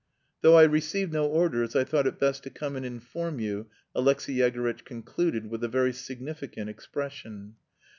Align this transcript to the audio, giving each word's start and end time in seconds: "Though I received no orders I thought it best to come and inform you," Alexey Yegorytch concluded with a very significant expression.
"Though 0.41 0.55
I 0.57 0.63
received 0.63 1.13
no 1.13 1.27
orders 1.27 1.75
I 1.75 1.83
thought 1.83 2.07
it 2.07 2.17
best 2.17 2.41
to 2.45 2.49
come 2.49 2.75
and 2.75 2.83
inform 2.83 3.39
you," 3.39 3.67
Alexey 3.93 4.33
Yegorytch 4.37 4.83
concluded 4.83 5.51
with 5.51 5.63
a 5.63 5.67
very 5.67 5.93
significant 5.93 6.71
expression. 6.71 7.53